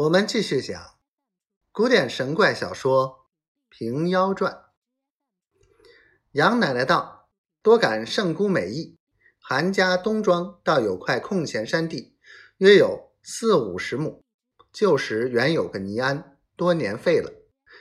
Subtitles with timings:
[0.00, 0.94] 我们继续讲
[1.72, 3.06] 古典神怪小说
[3.68, 4.50] 《平妖传》。
[6.32, 7.28] 杨奶奶道
[7.60, 8.96] ：“多感圣姑美意，
[9.38, 12.16] 韩家东庄倒有块空闲山地，
[12.56, 14.24] 约有四五十亩。
[14.72, 17.30] 旧时原有个尼庵，多年废了，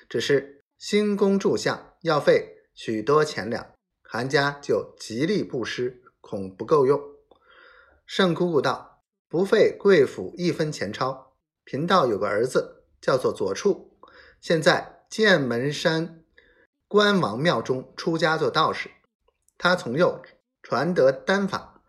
[0.09, 3.65] 只是新宫铸像，要费许多钱两。
[4.03, 7.01] 韩家就极力布施，恐不够用。”
[8.05, 11.27] 圣姑姑道：“不费贵府一分钱钞。”
[11.69, 13.95] 贫道有个儿子，叫做左处，
[14.41, 16.23] 现在剑门山
[16.87, 18.89] 关王庙中出家做道士。
[19.55, 20.19] 他从幼
[20.63, 21.83] 传得丹法，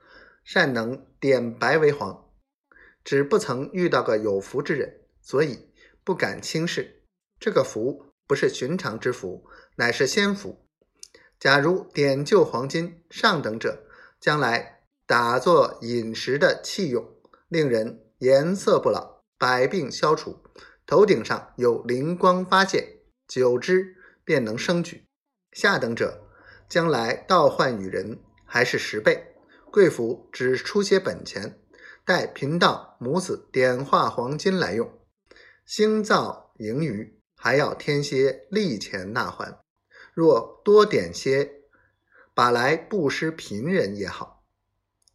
[0.45, 2.31] 善能点白为黄，
[3.03, 5.71] 只不曾遇到个有福之人，所以
[6.05, 7.03] 不敢轻视。
[7.39, 10.67] 这个福不是寻常之福，乃是仙福。
[11.39, 13.85] 假如点就黄金上等者，
[14.21, 17.15] 将来打作饮食的器用，
[17.49, 19.20] 令人颜色不老。
[19.41, 20.37] 百病消除，
[20.85, 25.07] 头顶上有灵光发现，久之便能升举。
[25.53, 26.29] 下等者，
[26.69, 29.35] 将来倒换与人，还是十倍。
[29.71, 31.59] 贵府只出些本钱，
[32.05, 34.93] 待贫道母子点化黄金来用。
[35.65, 39.59] 兴造盈余，还要添些利钱纳还。
[40.13, 41.63] 若多点些，
[42.35, 44.45] 把来布施贫人也好。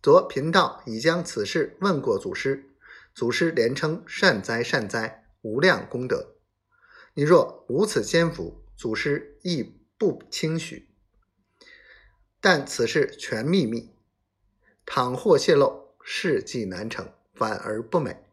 [0.02, 2.72] 昨贫道已将此事问过祖师。
[3.16, 6.36] 祖师连称善哉善哉，无量功德。
[7.14, 9.64] 你若无此仙福，祖师亦
[9.98, 10.90] 不轻许。
[12.42, 13.96] 但此事全秘密，
[14.86, 18.26] 倘或泄露，事迹难成，反而不美。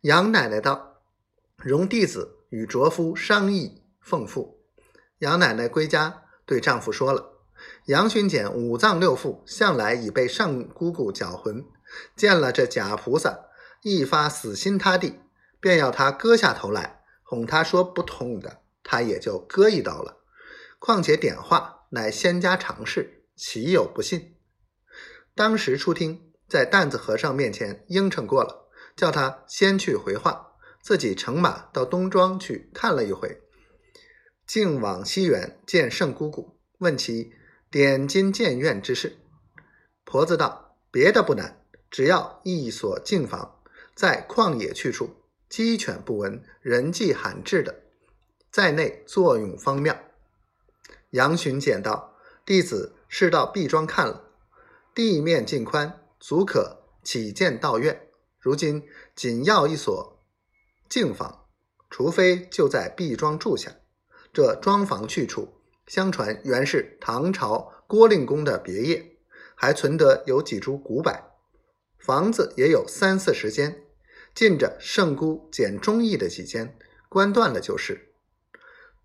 [0.00, 1.04] 杨奶奶道
[1.62, 4.60] ：“容弟子与卓夫商议奉付。”
[5.18, 7.44] 杨奶奶归家，对丈夫说了
[7.86, 11.64] ：“杨巡检五脏六腑向来已被上姑姑搅浑，
[12.16, 13.46] 见了这假菩萨。”
[13.82, 15.20] 一发死心塌地，
[15.58, 20.18] 便要他割下头来，哄他说不痛的，他也就割一刀了。
[20.78, 24.36] 况且点化乃仙家常事，岂有不信？
[25.34, 33.40] 当时出厅，在担子和尚面前应承过了，叫他先去回话，自己乘马到东庄去看了一回，
[34.46, 37.32] 竟往西园见圣姑姑，问其
[37.70, 39.18] 点金建院之事。
[40.04, 43.56] 婆子道：“别的不难，只要一所净房。”
[44.00, 45.10] 在旷野去处，
[45.50, 47.82] 鸡犬不闻，人迹罕至的，
[48.50, 49.94] 在内作用方妙。
[51.10, 52.16] 杨巡检道
[52.46, 54.24] ：“弟子是到毕庄看了，
[54.94, 58.08] 地面尽宽，足可起建道院。
[58.38, 58.82] 如今
[59.14, 60.18] 仅要一所
[60.88, 61.44] 净房，
[61.90, 63.70] 除非就在毕庄住下。
[64.32, 69.18] 这庄房去处，相传原是唐朝郭令公的别业，
[69.54, 71.12] 还存得有几株古柏，
[71.98, 73.82] 房子也有三四十间。”
[74.34, 76.76] 进着圣姑简中意的几间，
[77.08, 78.12] 关断了就是。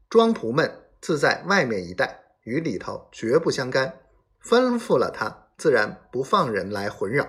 [0.09, 4.01] 庄仆们自在外面一带，与里头绝不相干。
[4.43, 7.27] 吩咐了他，自然不放人来混扰。